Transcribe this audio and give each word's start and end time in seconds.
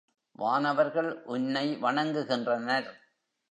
வானவர்கள் 0.31 1.23
உன்னை 1.23 1.77
வணங்குகின்றனர். 1.81 2.89